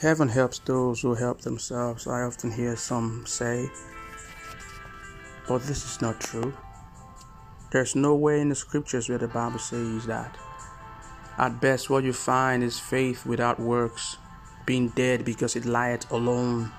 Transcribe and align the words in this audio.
Heaven 0.00 0.28
helps 0.28 0.58
those 0.58 1.00
who 1.00 1.14
help 1.14 1.40
themselves, 1.40 2.06
I 2.06 2.20
often 2.20 2.50
hear 2.50 2.76
some 2.76 3.24
say. 3.24 3.70
But 5.48 5.62
this 5.62 5.86
is 5.86 6.02
not 6.02 6.20
true. 6.20 6.52
There's 7.72 7.96
nowhere 7.96 8.36
in 8.36 8.50
the 8.50 8.54
scriptures 8.54 9.08
where 9.08 9.16
the 9.16 9.26
Bible 9.26 9.58
says 9.58 10.04
that. 10.04 10.36
At 11.38 11.62
best, 11.62 11.88
what 11.88 12.04
you 12.04 12.12
find 12.12 12.62
is 12.62 12.78
faith 12.78 13.24
without 13.24 13.58
works, 13.58 14.18
being 14.66 14.88
dead 14.90 15.24
because 15.24 15.56
it 15.56 15.64
lieth 15.64 16.10
alone. 16.10 16.72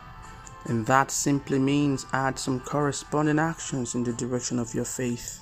And 0.65 0.85
that 0.85 1.09
simply 1.09 1.57
means 1.57 2.05
add 2.13 2.37
some 2.37 2.59
corresponding 2.59 3.39
actions 3.39 3.95
in 3.95 4.03
the 4.03 4.13
direction 4.13 4.59
of 4.59 4.75
your 4.75 4.85
faith. 4.85 5.41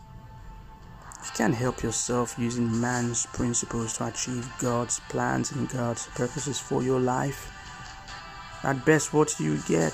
You 1.26 1.32
can't 1.36 1.56
help 1.56 1.84
yourself 1.84 2.36
using 2.40 2.80
man's 2.80 3.26
principles 3.26 3.98
to 3.98 4.08
achieve 4.08 4.50
God's 4.60 5.02
plans 5.10 5.52
and 5.52 5.68
God's 5.68 6.08
purposes 6.16 6.58
for 6.58 6.82
your 6.82 7.02
life. 7.02 7.52
At 8.66 8.84
best, 8.84 9.14
what 9.14 9.40
you 9.40 9.60
get 9.68 9.94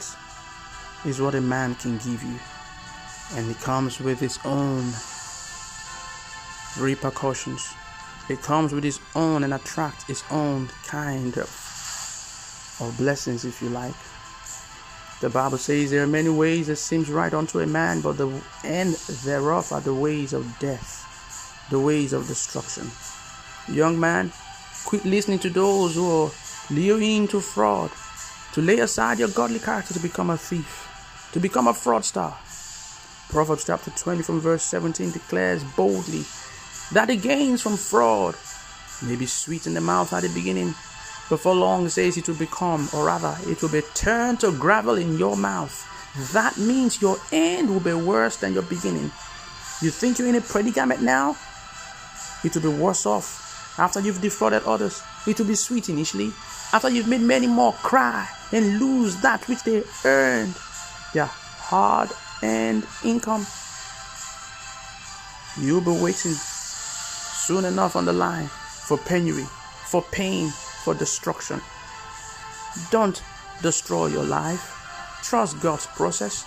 is 1.04 1.20
what 1.20 1.36
a 1.36 1.42
man 1.42 1.76
can 1.76 1.98
give 1.98 2.24
you, 2.24 2.40
and 3.36 3.52
it 3.52 3.60
comes 3.60 4.00
with 4.00 4.22
its 4.22 4.40
own 4.46 4.94
repercussions. 6.80 7.74
It 8.30 8.42
comes 8.42 8.72
with 8.72 8.86
its 8.86 9.02
own 9.14 9.44
and 9.44 9.54
attracts 9.54 10.10
its 10.10 10.24
own 10.32 10.70
kind 10.88 11.38
of, 11.38 11.50
of 12.80 12.96
blessings, 12.98 13.44
if 13.44 13.62
you 13.62 13.68
like. 13.68 13.94
The 15.20 15.30
Bible 15.30 15.58
says 15.58 15.92
there 15.92 16.04
are 16.04 16.08
many 16.08 16.30
ways 16.30 16.68
that 16.68 16.78
seems 16.78 17.10
right 17.10 17.34
unto 17.34 17.60
a 17.60 17.68
man, 17.68 18.00
but 18.00 18.16
the 18.18 18.42
end 18.64 18.94
thereof 19.26 19.74
are 19.74 19.82
the 19.82 19.94
ways 19.94 20.32
of 20.32 20.48
death, 20.60 21.68
the 21.70 21.80
ways 21.82 22.14
of 22.14 22.26
destruction. 22.26 22.90
Young 23.68 24.00
man, 24.00 24.32
quit 24.86 25.04
listening 25.04 25.40
to 25.40 25.50
those 25.50 25.96
who 25.96 26.10
are 26.10 26.32
luring 26.70 27.28
to 27.28 27.42
fraud 27.42 27.92
to 28.54 28.62
lay 28.62 28.80
aside 28.80 29.20
your 29.20 29.30
godly 29.30 29.60
character 29.60 29.94
to 29.94 30.00
become 30.00 30.30
a 30.30 30.38
thief, 30.38 30.88
to 31.32 31.40
become 31.40 31.68
a 31.68 31.74
fraudster. 31.74 32.34
Proverbs 33.30 33.66
chapter 33.66 33.92
20 33.92 34.24
from 34.24 34.42
verse 34.42 34.64
17 34.64 35.12
declares 35.12 35.64
boldly 35.76 36.24
that 36.92 37.08
the 37.08 37.16
gains 37.16 37.62
from 37.62 37.78
fraud 37.78 38.36
may 39.08 39.16
be 39.16 39.26
sweet 39.26 39.68
in 39.68 39.74
the 39.74 39.80
mouth 39.80 40.12
at 40.12 40.24
the 40.24 40.30
beginning, 40.30 40.76
but 41.30 41.40
for 41.40 41.56
long 41.56 41.88
says 41.88 42.18
it 42.18 42.28
will 42.28 42.36
become, 42.36 42.90
or 42.94 43.06
rather, 43.06 43.38
it 43.50 43.62
will 43.62 43.70
be 43.70 43.82
turned 43.94 44.42
to 44.42 44.52
gravel 44.52 44.96
in 44.96 45.18
your 45.18 45.38
mouth. 45.38 45.88
That 46.34 46.58
means 46.58 47.02
your 47.02 47.16
end 47.32 47.70
will 47.70 47.80
be 47.80 47.94
worse 47.94 48.36
than 48.36 48.54
your 48.54 48.64
beginning. 48.64 49.12
You 49.82 49.92
think 49.92 50.20
you're 50.20 50.28
in 50.28 50.36
a 50.36 50.42
predicament 50.42 51.02
now? 51.02 51.38
It 52.44 52.54
will 52.54 52.64
be 52.64 52.78
worse 52.78 53.06
off 53.06 53.80
after 53.80 54.02
you've 54.02 54.20
defrauded 54.20 54.64
others. 54.64 55.02
It 55.26 55.40
will 55.40 55.48
be 55.48 55.56
sweet 55.56 55.88
initially, 55.88 56.34
after 56.74 56.90
you've 56.90 57.08
made 57.08 57.22
many 57.22 57.48
more 57.48 57.72
cry 57.72 58.28
and 58.52 58.80
lose 58.80 59.22
that 59.22 59.48
which 59.48 59.64
they 59.64 59.84
earned, 60.06 60.56
their 61.14 61.26
hard 61.26 62.10
earned 62.44 62.86
income, 63.04 63.46
you'll 65.60 65.82
be 65.82 65.92
waiting 65.92 66.34
soon 66.34 67.66
enough 67.66 67.96
on 67.96 68.06
the 68.06 68.14
line 68.14 68.48
for 68.48 68.98
penury, 68.98 69.46
for 69.86 70.02
pain, 70.12 70.50
for 70.84 70.94
destruction. 70.94 71.62
Don't 72.90 73.22
destroy 73.62 74.08
your 74.08 74.24
life. 74.24 74.78
Trust 75.24 75.62
God's 75.62 75.88
process. 75.88 76.46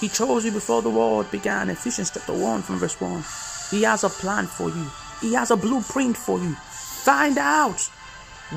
He 0.00 0.08
chose 0.08 0.44
you 0.44 0.52
before 0.52 0.82
the 0.82 0.90
world 0.90 1.30
began. 1.30 1.68
Ephesians 1.68 2.10
chapter 2.10 2.32
1 2.32 2.62
from 2.62 2.78
verse 2.78 3.00
1. 3.00 3.22
He 3.70 3.84
has 3.84 4.02
a 4.04 4.08
plan 4.08 4.46
for 4.46 4.68
you. 4.68 4.86
He 5.20 5.34
has 5.34 5.50
a 5.50 5.56
blueprint 5.56 6.16
for 6.16 6.38
you. 6.38 6.54
Find 6.54 7.36
out 7.36 7.80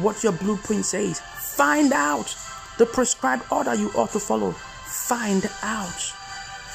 what 0.02 0.24
your 0.24 0.32
blueprint 0.32 0.86
says. 0.86 1.20
Find 1.20 1.92
out 1.92 2.36
the 2.78 2.86
prescribed 2.86 3.44
order 3.52 3.76
you 3.76 3.90
ought 3.96 4.12
to 4.12 4.20
follow. 4.20 4.52
Find 4.52 5.50
out. 5.62 6.02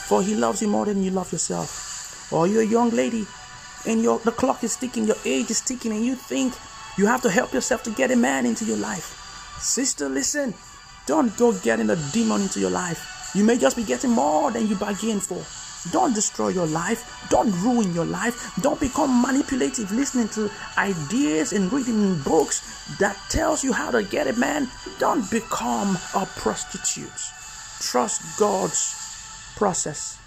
For 0.09 0.23
he 0.23 0.35
loves 0.35 0.63
you 0.63 0.69
more 0.69 0.87
than 0.87 1.03
you 1.03 1.11
love 1.11 1.33
yourself. 1.33 2.33
Or 2.33 2.47
you're 2.47 2.63
a 2.63 2.67
young 2.67 2.91
lady 2.91 3.27
and 3.87 4.03
your 4.03 4.19
the 4.21 4.33
clock 4.33 4.65
is 4.65 4.77
ticking, 4.77 5.05
your 5.07 5.17
age 5.25 5.51
is 5.51 5.61
ticking, 5.61 5.93
and 5.93 6.05
you 6.05 6.15
think 6.15 6.55
you 6.97 7.07
have 7.07 7.23
to 7.23 7.31
help 7.31 7.53
yourself 7.53 7.83
to 7.85 7.91
get 7.91 8.11
a 8.11 8.17
man 8.17 8.47
into 8.47 8.65
your 8.65 8.77
life. 8.77 9.15
Sister, 9.61 10.09
listen. 10.09 10.55
Don't 11.07 11.35
go 11.39 11.53
getting 11.53 11.89
a 11.91 11.97
demon 12.13 12.43
into 12.43 12.61
your 12.61 12.71
life. 12.71 13.33
You 13.35 13.45
may 13.45 13.57
just 13.57 13.77
be 13.77 13.85
getting 13.85 14.11
more 14.11 14.51
than 14.51 14.67
you 14.67 14.77
bargained 14.77 15.23
for. 15.23 15.43
Don't 15.93 16.15
destroy 16.15 16.49
your 16.49 16.67
life. 16.67 17.27
Don't 17.31 17.53
ruin 17.63 17.95
your 17.95 18.05
life. 18.05 18.55
Don't 18.61 18.81
become 18.81 19.23
manipulative 19.23 19.91
listening 19.93 20.29
to 20.31 20.51
ideas 20.77 21.53
and 21.53 21.73
reading 21.73 22.21
books 22.23 22.97
that 22.99 23.17
tells 23.29 23.63
you 23.63 23.73
how 23.73 23.91
to 23.91 24.03
get 24.03 24.27
a 24.27 24.33
man. 24.39 24.69
Don't 24.99 25.31
become 25.31 25.97
a 26.15 26.27
prostitute. 26.37 27.11
Trust 27.81 28.39
God's 28.39 28.95
process. 29.57 30.19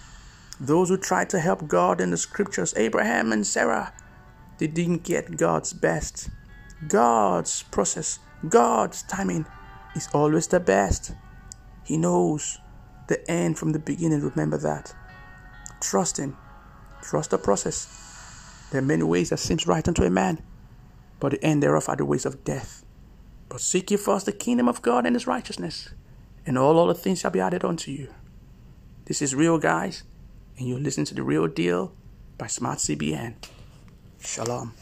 Those 0.60 0.88
who 0.88 0.96
tried 0.96 1.30
to 1.30 1.40
help 1.40 1.66
God 1.66 2.00
in 2.00 2.10
the 2.10 2.16
scriptures, 2.16 2.74
Abraham 2.76 3.32
and 3.32 3.46
Sarah, 3.46 3.92
they 4.58 4.66
didn't 4.66 5.02
get 5.02 5.36
God's 5.36 5.72
best. 5.72 6.28
God's 6.86 7.62
process, 7.64 8.18
God's 8.48 9.02
timing 9.02 9.46
is 9.94 10.08
always 10.12 10.46
the 10.46 10.60
best. 10.60 11.12
He 11.84 11.96
knows 11.96 12.58
the 13.08 13.28
end 13.30 13.58
from 13.58 13.72
the 13.72 13.78
beginning. 13.78 14.20
Remember 14.20 14.56
that. 14.58 14.94
Trust. 15.82 16.20
Trust 17.02 17.30
the 17.30 17.38
process. 17.38 18.68
There 18.70 18.80
are 18.80 18.84
many 18.84 19.02
ways 19.02 19.30
that 19.30 19.38
seems 19.38 19.66
right 19.66 19.86
unto 19.86 20.04
a 20.04 20.10
man, 20.10 20.40
but 21.18 21.32
the 21.32 21.44
end 21.44 21.62
thereof 21.62 21.88
are 21.88 21.96
the 21.96 22.04
ways 22.04 22.24
of 22.24 22.44
death. 22.44 22.84
But 23.48 23.60
seek 23.60 23.90
ye 23.90 23.96
first 23.96 24.26
the 24.26 24.32
kingdom 24.32 24.68
of 24.68 24.80
God 24.80 25.04
and 25.04 25.16
His 25.16 25.26
righteousness, 25.26 25.90
and 26.46 26.56
all 26.56 26.78
other 26.78 26.94
things 26.94 27.20
shall 27.20 27.32
be 27.32 27.40
added 27.40 27.64
unto 27.64 27.90
you. 27.90 28.08
This 29.06 29.20
is 29.20 29.34
real, 29.34 29.58
guys, 29.58 30.04
and 30.56 30.68
you 30.68 30.78
listen 30.78 31.04
to 31.06 31.14
the 31.14 31.24
real 31.24 31.48
deal 31.48 31.92
by 32.38 32.46
Smart 32.46 32.78
CBN. 32.78 33.34
Shalom. 34.20 34.72